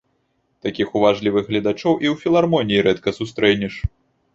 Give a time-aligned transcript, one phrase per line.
[0.67, 3.73] Такіх уважлівых гледачоў і ў філармоніі рэдка сустрэнеш.